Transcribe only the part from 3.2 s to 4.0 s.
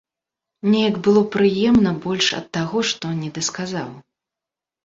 не дасказаў.